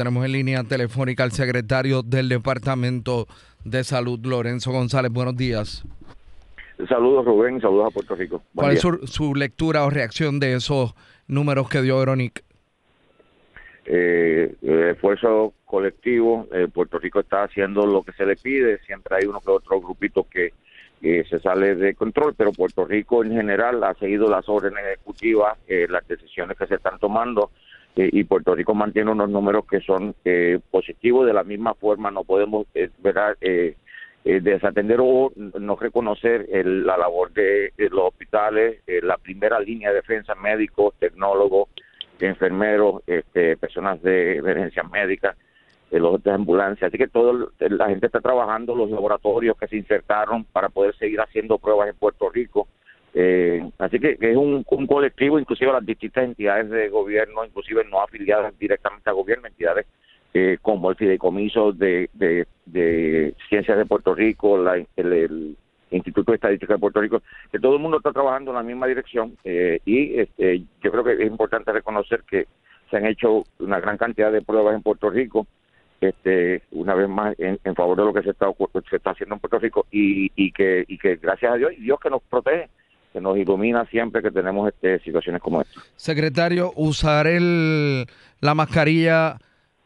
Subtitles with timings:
[0.00, 3.26] Tenemos en línea telefónica al secretario del Departamento
[3.66, 5.12] de Salud, Lorenzo González.
[5.12, 5.84] Buenos días.
[6.88, 7.60] Saludos, Rubén.
[7.60, 8.42] Saludos a Puerto Rico.
[8.54, 10.94] Buen ¿Cuál es su, su lectura o reacción de esos
[11.28, 12.40] números que dio Veronique?
[13.84, 18.78] Eh, el esfuerzo colectivo, eh, Puerto Rico está haciendo lo que se le pide.
[18.86, 20.54] Siempre hay uno que otro grupito que
[21.02, 25.58] eh, se sale de control, pero Puerto Rico en general ha seguido las órdenes ejecutivas,
[25.68, 27.50] eh, las decisiones que se están tomando.
[27.96, 32.10] Eh, y Puerto Rico mantiene unos números que son eh, positivos de la misma forma
[32.10, 33.76] no podemos eh.
[34.22, 39.94] Eh, desatender o no reconocer el- la labor de, los hospitales, la primera línea de
[39.94, 41.70] defensa, médicos, tecnólogos,
[42.20, 45.38] enfermeros, este, personas de emergencias médicas,
[45.90, 46.88] los de ambulancia.
[46.88, 51.18] Así que todo la gente está trabajando, los laboratorios que se insertaron para poder seguir
[51.22, 52.68] haciendo pruebas en Puerto Rico.
[53.14, 58.56] Eh, así que, es un, colectivo, inclusive las distintas entidades de gobierno, inclusive no afiliadas
[58.58, 59.86] directamente a gobierno, entidades
[60.32, 65.56] eh, como el Fideicomiso de, de, Ciencias de Puerto Rico, la- el, el
[65.90, 67.20] Instituto de Estadística de Puerto Rico,
[67.50, 71.02] que todo el mundo está trabajando en la misma dirección eh, y este, yo creo
[71.02, 72.46] que es importante reconocer que
[72.90, 75.48] se han hecho una gran cantidad de pruebas en Puerto Rico,
[76.00, 78.46] este, una vez más en, favor de lo que se está,
[78.88, 81.82] se está haciendo en Puerto Rico y, y que y que gracias a Dios y
[81.82, 82.68] Dios que nos protege,
[83.12, 85.80] que nos ilumina siempre que tenemos este, situaciones como esta.
[85.96, 88.06] Secretario, usar el,
[88.40, 89.36] la mascarilla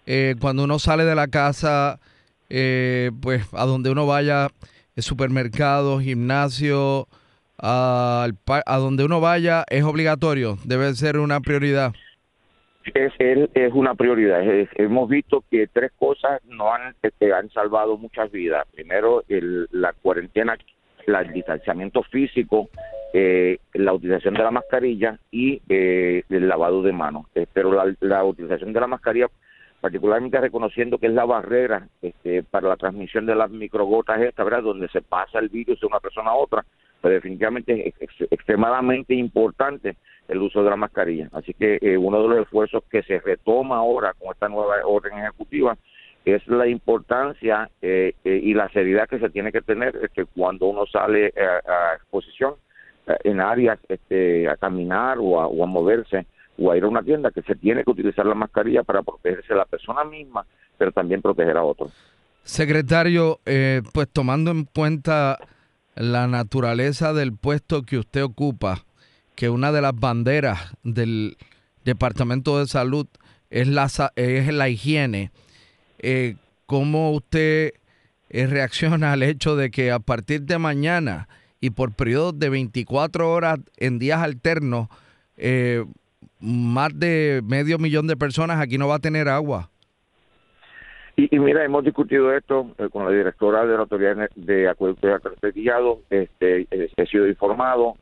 [0.06, 1.98] eh, cuando uno sale de la casa,
[2.50, 4.48] eh, pues a donde uno vaya,
[4.96, 7.08] el supermercado, gimnasio,
[8.44, 11.92] pa- a donde uno vaya, es obligatorio, debe ser una prioridad.
[12.92, 14.42] es, es, es una prioridad.
[14.42, 18.66] Es- hemos visto que tres cosas no han, este, han salvado muchas vidas.
[18.74, 20.56] Primero, el, la cuarentena,
[21.06, 22.68] el distanciamiento físico,
[23.16, 27.26] eh, la utilización de la mascarilla y eh, el lavado de manos.
[27.36, 29.28] Eh, pero la, la utilización de la mascarilla,
[29.80, 34.64] particularmente reconociendo que es la barrera este, para la transmisión de las microgotas estas, ¿verdad?
[34.64, 36.64] Donde se pasa el virus de una persona a otra,
[37.00, 39.94] pues definitivamente es ex- extremadamente importante
[40.26, 41.28] el uso de la mascarilla.
[41.34, 45.18] Así que eh, uno de los esfuerzos que se retoma ahora con esta nueva orden
[45.18, 45.76] ejecutiva
[46.24, 50.86] es la importancia eh, y la seriedad que se tiene que tener este, cuando uno
[50.86, 52.54] sale a, exposición
[53.06, 56.26] en áreas este, a caminar o a, o a moverse
[56.58, 59.52] o a ir a una tienda, que se tiene que utilizar la mascarilla para protegerse
[59.52, 60.46] a la persona misma,
[60.78, 61.92] pero también proteger a otros.
[62.44, 65.38] Secretario, eh, pues tomando en cuenta
[65.96, 68.84] la naturaleza del puesto que usted ocupa,
[69.34, 71.36] que una de las banderas del
[71.84, 73.06] Departamento de Salud
[73.50, 75.30] es la, es la higiene,
[75.98, 76.36] eh,
[76.66, 77.72] ¿cómo usted
[78.30, 81.28] eh, reacciona al hecho de que a partir de mañana
[81.64, 84.88] y por periodos de 24 horas en días alternos,
[85.38, 85.82] eh,
[86.38, 89.70] más de medio millón de personas aquí no va a tener agua?
[91.16, 95.12] Y, mira, hemos discutido esto eh, con la directora de la Autoridad de Acueductos y
[95.14, 97.94] Alcantarillados, este, eh, he sido informado,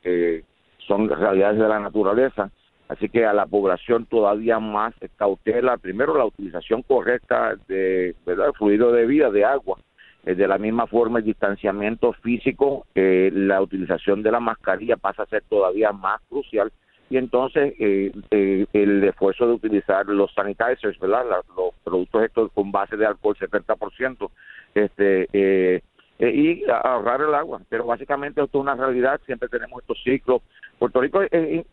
[0.89, 2.51] son realidades de la naturaleza.
[2.89, 8.53] Así que a la población todavía más cautela, primero la utilización correcta de ¿verdad?
[8.59, 9.79] fluido de vida, de agua,
[10.25, 15.27] de la misma forma el distanciamiento físico, eh, la utilización de la mascarilla pasa a
[15.27, 16.73] ser todavía más crucial
[17.11, 18.13] y entonces eh,
[18.73, 21.25] el esfuerzo de utilizar los sanitizers, ¿verdad?
[21.57, 24.31] los productos estos con base de alcohol 70%,
[24.75, 25.83] este
[26.19, 27.61] y ahorrar el agua.
[27.69, 30.41] Pero básicamente esto es una realidad, siempre tenemos estos ciclos.
[30.79, 31.67] Puerto Rico es,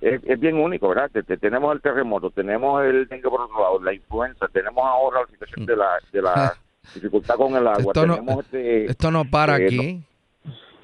[0.00, 1.10] es, bien único, ¿verdad?
[1.38, 5.66] tenemos el terremoto, tenemos el dengue por otro lado, la influenza, tenemos ahora la situación
[5.66, 6.54] de la, de la
[6.94, 7.92] dificultad con el agua.
[7.94, 10.02] Esto, no, este, esto no para eh, aquí.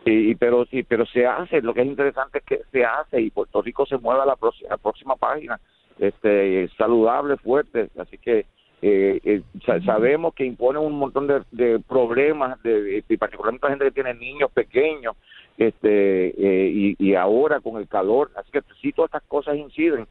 [0.05, 1.61] y, pero sí, pero se hace.
[1.61, 4.37] Lo que es interesante es que se hace y Puerto Rico se mueve a la
[4.37, 5.61] próxima, próxima página,
[5.99, 7.91] este, saludable, fuerte.
[7.99, 8.47] Así que
[8.81, 9.43] eh, eh
[9.85, 14.15] sabemos que impone un montón de, de problemas, de, y particularmente la gente que tiene
[14.15, 15.17] niños pequeños,
[15.57, 20.07] este eh, y, y, ahora con el calor, así que sí todas estas cosas inciden,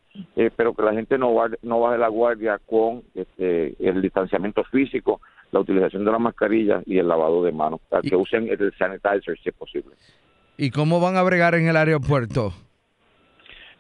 [0.58, 5.22] pero que la gente no va, no baje la guardia con este, el distanciamiento físico,
[5.52, 9.50] la utilización de la mascarilla y el lavado de manos, que usen el sanitizer si
[9.50, 9.96] es posible.
[10.58, 12.54] ¿Y cómo van a bregar en el aeropuerto?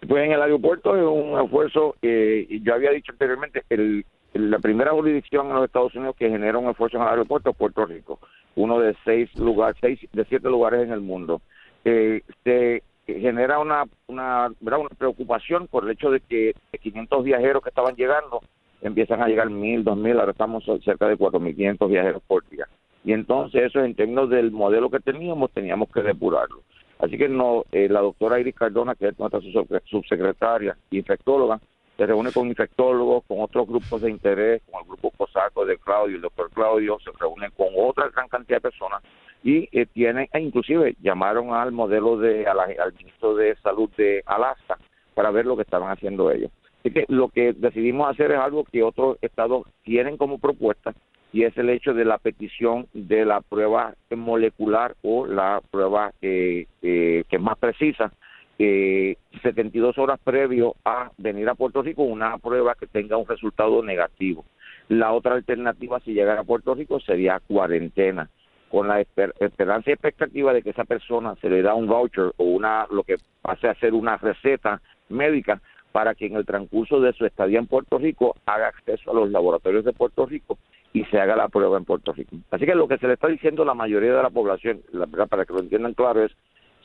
[0.07, 4.91] Pues en el aeropuerto es un esfuerzo, eh, yo había dicho anteriormente, el, la primera
[4.91, 8.19] jurisdicción en los Estados Unidos que genera un esfuerzo en el aeropuerto es Puerto Rico,
[8.55, 11.41] uno de seis lugares, seis de siete lugares en el mundo.
[11.83, 17.69] Eh, se genera una, una, una preocupación por el hecho de que 500 viajeros que
[17.69, 18.41] estaban llegando
[18.81, 22.67] empiezan a llegar 1.000, 2.000, ahora estamos cerca de 4.500 viajeros por día.
[23.03, 26.61] Y entonces eso en términos del modelo que teníamos, teníamos que depurarlo.
[26.99, 29.39] Así que no, eh, la doctora Iris Cardona, que es nuestra
[29.85, 31.59] subsecretaria infectóloga,
[31.95, 36.15] se reúne con infectólogos, con otros grupos de interés, con el grupo COSACO de Claudio,
[36.17, 39.01] el doctor Claudio, se reúnen con otra gran cantidad de personas
[39.43, 44.77] y eh, tienen, e inclusive llamaron al modelo de, al ministro de Salud de Alaska
[45.15, 46.51] para ver lo que estaban haciendo ellos.
[46.79, 50.93] Así que lo que decidimos hacer es algo que otros estados tienen como propuesta
[51.33, 56.65] y es el hecho de la petición de la prueba molecular o la prueba eh,
[56.81, 58.11] eh, que es más precisa,
[58.59, 63.83] eh, 72 horas previo a venir a Puerto Rico, una prueba que tenga un resultado
[63.83, 64.45] negativo.
[64.89, 68.29] La otra alternativa, si llegara a Puerto Rico, sería cuarentena,
[68.71, 72.43] con la esperanza y expectativa de que esa persona se le da un voucher o
[72.43, 75.61] una lo que pase a ser una receta médica
[75.97, 79.31] para que en el transcurso de su estadía en Puerto Rico haga acceso a los
[79.31, 80.59] laboratorios de Puerto Rico
[80.93, 82.35] y se haga la prueba en Puerto Rico.
[82.51, 85.07] Así que lo que se le está diciendo a la mayoría de la población, la
[85.07, 86.31] verdad, para que lo entiendan claro, es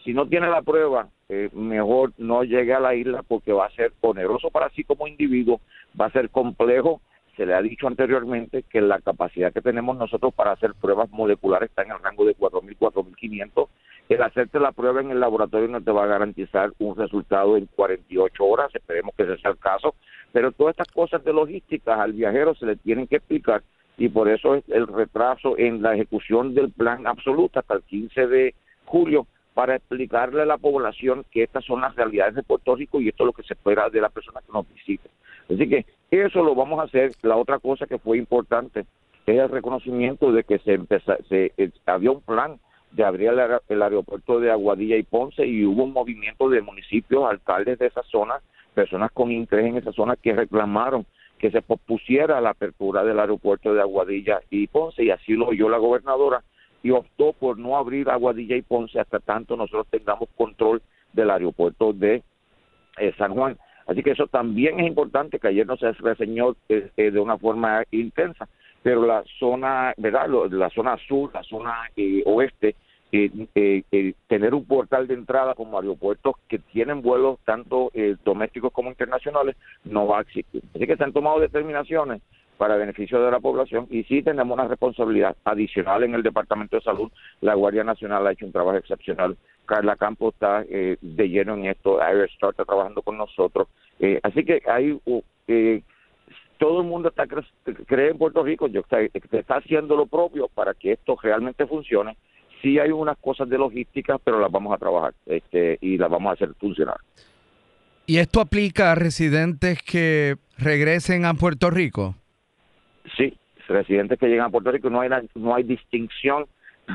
[0.03, 3.71] si no tiene la prueba, eh, mejor no llegue a la isla porque va a
[3.73, 5.61] ser oneroso para sí como individuo,
[6.01, 7.03] va a ser complejo.
[7.37, 11.69] Se le ha dicho anteriormente que la capacidad que tenemos nosotros para hacer pruebas moleculares
[11.69, 13.69] está en el rango de 4.000, 4.500.
[14.13, 17.65] El hacerte la prueba en el laboratorio no te va a garantizar un resultado en
[17.65, 19.95] 48 horas, esperemos que ese sea el caso,
[20.33, 23.63] pero todas estas cosas de logística al viajero se le tienen que explicar
[23.97, 28.27] y por eso es el retraso en la ejecución del plan absoluto hasta el 15
[28.27, 28.55] de
[28.85, 33.09] julio para explicarle a la población que estas son las realidades de Puerto Rico y
[33.09, 35.09] esto es lo que se espera de la persona que nos visite.
[35.51, 37.13] Así que eso lo vamos a hacer.
[37.23, 38.81] La otra cosa que fue importante
[39.27, 40.79] es el reconocimiento de que se,
[41.29, 42.59] se eh, había un plan
[42.93, 43.31] de abrir
[43.69, 48.03] el, aeropuerto de Aguadilla y Ponce y hubo un movimiento de municipios, alcaldes de esa
[48.05, 48.35] zona,
[48.75, 51.07] personas con interés en esa zona que reclamaron
[51.39, 55.69] que se pospusiera la apertura del aeropuerto de Aguadilla y Ponce y así lo oyó
[55.69, 56.43] la gobernadora
[56.83, 60.83] y optó por no abrir Aguadilla y Ponce hasta tanto nosotros tengamos control
[61.13, 62.23] del aeropuerto de
[62.99, 63.59] eh, San Juan.
[63.87, 67.37] Así que eso también es importante, que ayer no se reseñó eh, eh, de una
[67.39, 68.49] forma intensa,
[68.83, 70.29] pero la zona, ¿verdad?
[70.51, 71.89] La zona sur, la zona
[72.25, 72.75] oeste,
[73.11, 77.91] tener un portal de entrada como aeropuertos que tienen vuelos tanto
[78.25, 80.63] domésticos como internacionales no va a existir.
[80.75, 82.23] Así que se han tomado determinaciones
[82.63, 86.83] para beneficio de la población y sí tenemos una responsabilidad adicional en el Departamento de
[86.83, 87.11] Salud.
[87.41, 89.37] La Guardia Nacional ha hecho un trabajo excepcional.
[89.67, 92.01] Carla Campos está eh, de lleno en esto.
[92.01, 93.67] Aerostar está trabajando con nosotros.
[93.99, 94.97] Eh, así que hay
[95.49, 95.83] eh,
[96.63, 100.75] todo el mundo está cree en Puerto Rico, yo está, está haciendo lo propio para
[100.75, 102.17] que esto realmente funcione.
[102.63, 106.31] Sí hay unas cosas de logística, pero las vamos a trabajar este, y las vamos
[106.31, 106.99] a hacer funcionar.
[108.07, 112.15] ¿Y esto aplica a residentes que regresen a Puerto Rico?
[113.17, 116.47] Sí, residentes que llegan a Puerto Rico no hay no hay distinción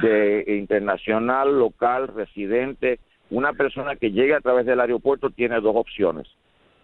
[0.01, 3.01] de internacional, local, residente.
[3.29, 6.25] Una persona que llegue a través del aeropuerto tiene dos opciones.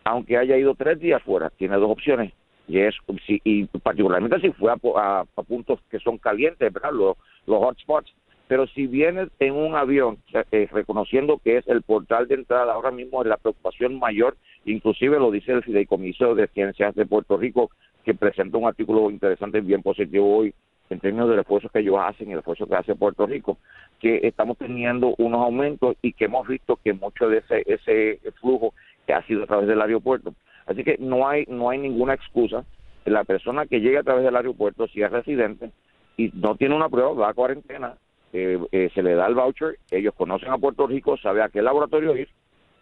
[0.03, 2.33] Aunque haya ido tres días fuera, tiene dos opciones.
[2.67, 2.95] Y es
[3.27, 6.91] y particularmente si fue a, puntos que son calientes, ¿verdad?
[6.93, 8.13] Los, los hotspots.
[8.47, 10.17] Pero si vienes en un avión,
[10.51, 15.17] eh, reconociendo que es el portal de entrada, ahora mismo es la preocupación mayor, inclusive
[15.17, 17.71] lo dice el Fideicomiso de Ciencias de Puerto Rico,
[18.03, 20.53] que presenta un artículo interesante, bien positivo hoy,
[20.89, 23.57] en términos del esfuerzo que ellos hacen y el esfuerzo que hace Puerto Rico,
[23.99, 28.73] que estamos teniendo unos aumentos y que hemos visto que mucho de ese, ese flujo
[29.07, 30.33] que ha sido a través del aeropuerto.
[30.65, 32.63] Así que no hay, no hay ninguna excusa.
[33.05, 35.71] La persona que llegue a través del aeropuerto, si es residente
[36.17, 37.95] y no tiene una prueba, va a cuarentena,
[38.31, 41.61] eh, eh, se le da el voucher, ellos conocen a Puerto Rico, sabe a qué
[41.61, 42.29] laboratorio ir,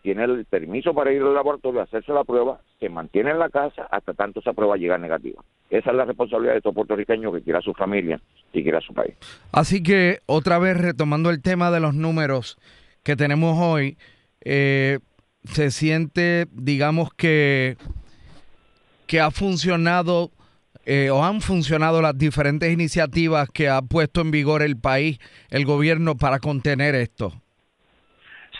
[0.01, 3.87] tiene el permiso para ir al laboratorio, hacerse la prueba, se mantiene en la casa
[3.91, 5.43] hasta tanto esa prueba llega negativa.
[5.69, 8.19] Esa es la responsabilidad de todo puertorriqueño que quiera su familia
[8.51, 9.13] y quiera a su país.
[9.51, 12.57] Así que, otra vez retomando el tema de los números
[13.03, 13.97] que tenemos hoy,
[14.43, 14.99] eh,
[15.43, 17.77] se siente, digamos que,
[19.07, 20.31] que ha funcionado
[20.85, 25.19] eh, o han funcionado las diferentes iniciativas que ha puesto en vigor el país,
[25.49, 27.31] el gobierno, para contener esto?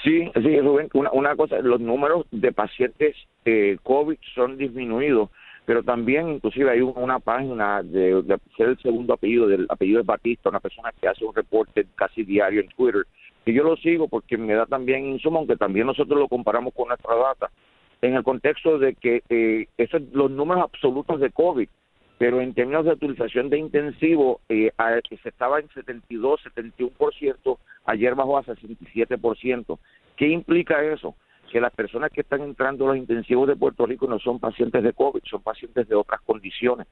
[0.03, 5.29] Sí, sí, Rubén, una, una cosa, los números de pacientes eh, COVID son disminuidos,
[5.65, 8.11] pero también inclusive hay una página de,
[8.57, 12.61] el segundo apellido, del apellido de Batista, una persona que hace un reporte casi diario
[12.61, 13.05] en Twitter,
[13.45, 16.87] que yo lo sigo porque me da también insumo, aunque también nosotros lo comparamos con
[16.87, 17.51] nuestra data,
[18.01, 21.67] en el contexto de que eh, esos los números absolutos de COVID
[22.21, 24.71] pero en términos de utilización de intensivo, eh,
[25.23, 29.79] se estaba en 72, 71%, ayer bajó a 67%.
[30.15, 31.15] ¿Qué implica eso?
[31.51, 34.83] Que las personas que están entrando a los intensivos de Puerto Rico no son pacientes
[34.83, 36.85] de COVID, son pacientes de otras condiciones.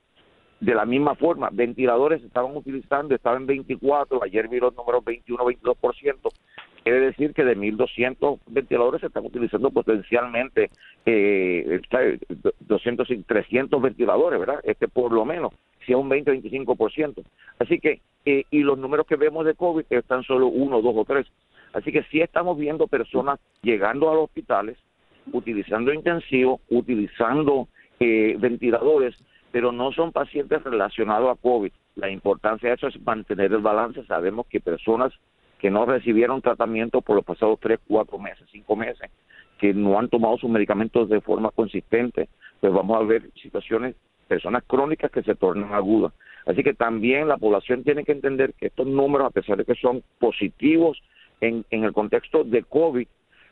[0.59, 5.45] De la misma forma, ventiladores estaban utilizando, estaban en 24, ayer vi los números 21,
[5.45, 6.29] 22%,
[6.83, 10.69] quiere decir que de 1.200 ventiladores se están utilizando potencialmente
[11.05, 11.79] eh,
[12.59, 14.59] 200 300 ventiladores, ¿verdad?
[14.63, 15.53] Este por lo menos,
[15.85, 17.23] si es un 20-25%.
[17.59, 21.05] Así que, eh, y los números que vemos de COVID están solo uno, dos o
[21.05, 21.27] tres.
[21.73, 24.77] Así que sí estamos viendo personas llegando a los hospitales,
[25.31, 27.67] utilizando intensivos, utilizando
[27.99, 29.15] eh, ventiladores,
[29.51, 31.71] pero no son pacientes relacionados a COVID.
[31.95, 34.05] La importancia de eso es mantener el balance.
[34.05, 35.13] Sabemos que personas
[35.59, 39.09] que no recibieron tratamiento por los pasados tres, cuatro meses, cinco meses,
[39.57, 42.29] que no han tomado sus medicamentos de forma consistente,
[42.61, 43.95] pues vamos a ver situaciones,
[44.27, 46.13] personas crónicas que se tornan agudas.
[46.45, 49.75] Así que también la población tiene que entender que estos números, a pesar de que
[49.75, 51.01] son positivos
[51.41, 53.07] en, en el contexto de COVID,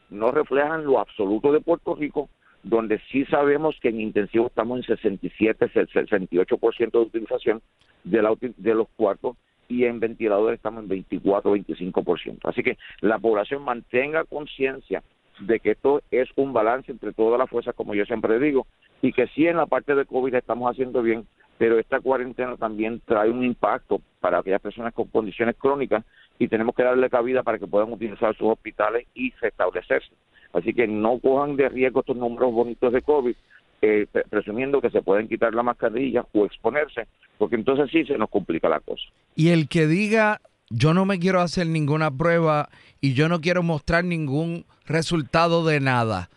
[0.09, 2.29] no reflejan lo absoluto de Puerto Rico,
[2.67, 7.61] donde sí sabemos que en intensivo estamos en 67, 68% de utilización
[8.03, 9.37] de, la, de los cuartos
[9.69, 12.39] y en ventiladores estamos en 24, 25%.
[12.43, 15.03] Así que la población mantenga conciencia
[15.39, 18.65] de que esto es un balance entre todas las fuerzas, como yo siempre digo,
[19.01, 23.01] y que sí en la parte de COVID estamos haciendo bien, pero esta cuarentena también
[23.05, 26.03] trae un impacto para aquellas personas con condiciones crónicas
[26.39, 30.11] y tenemos que darle cabida para que puedan utilizar sus hospitales y restablecerse.
[30.53, 33.35] Así que no cojan de riesgo estos números bonitos de COVID,
[33.81, 38.29] eh, presumiendo que se pueden quitar la mascarilla o exponerse, porque entonces sí se nos
[38.29, 39.03] complica la cosa.
[39.35, 42.69] Y el que diga, yo no me quiero hacer ninguna prueba
[43.01, 46.29] y yo no quiero mostrar ningún resultado de nada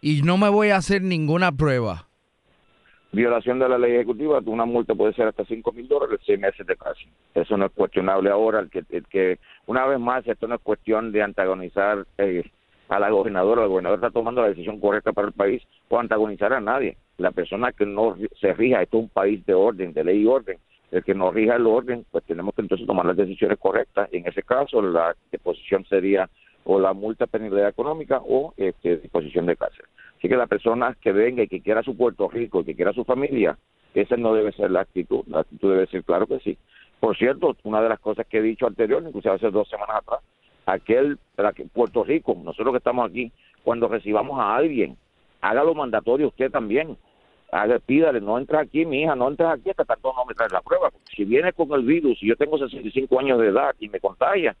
[0.00, 2.08] y no me voy a hacer ninguna prueba.
[3.12, 6.66] Violación de la ley ejecutiva, una multa puede ser hasta 5 mil dólares, seis meses
[6.66, 7.08] de cárcel.
[7.34, 8.60] Eso no es cuestionable ahora.
[8.60, 12.42] El que, el que, una vez más, esto no es cuestión de antagonizar eh,
[12.92, 16.52] a la gobernadora, el gobernador está tomando la decisión correcta para el país o antagonizar
[16.52, 16.96] a nadie.
[17.16, 20.26] La persona que no se rija, esto es un país de orden, de ley y
[20.26, 20.58] orden,
[20.90, 24.10] el que no rija el orden, pues tenemos que entonces tomar las decisiones correctas.
[24.12, 26.28] En ese caso, la disposición sería
[26.64, 29.86] o la multa penalidad económica o este, disposición de cárcel.
[30.18, 32.92] Así que la persona que venga y que quiera su Puerto Rico y que quiera
[32.92, 33.56] su familia,
[33.94, 35.24] esa no debe ser la actitud.
[35.26, 36.58] La actitud debe ser, claro que sí.
[37.00, 40.20] Por cierto, una de las cosas que he dicho anterior, incluso hace dos semanas atrás,
[40.72, 41.18] aquel,
[41.72, 44.96] Puerto Rico, nosotros que estamos aquí, cuando recibamos a alguien,
[45.40, 46.96] hágalo mandatorio usted también.
[47.50, 50.52] Haga, pídale, no entres aquí, mi hija, no entres aquí hasta tanto no me traes
[50.52, 50.90] la prueba.
[51.14, 54.56] Si viene con el virus y yo tengo 65 años de edad y me contagia,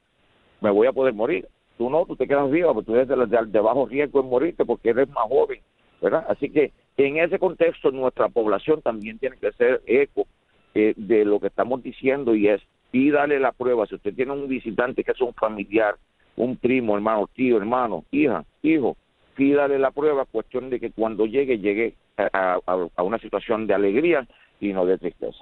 [0.60, 1.48] me voy a poder morir.
[1.78, 4.66] Tú no, tú te quedas viva, porque tú eres de, de, bajo riesgo en morirte
[4.66, 5.60] porque eres más joven,
[6.02, 6.26] ¿verdad?
[6.28, 10.26] Así que en ese contexto nuestra población también tiene que ser eco
[10.74, 12.60] eh, de lo que estamos diciendo y es
[12.92, 13.86] pídale la prueba.
[13.86, 15.96] Si usted tiene un visitante que es un familiar,
[16.36, 18.96] un primo, hermano, tío, hermano, hija, hijo,
[19.34, 22.58] pídale la prueba, cuestión de que cuando llegue, llegue a,
[22.94, 24.28] a una situación de alegría
[24.60, 25.38] y no de tristeza.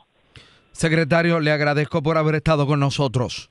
[0.73, 3.51] Secretario, le agradezco por haber estado con nosotros.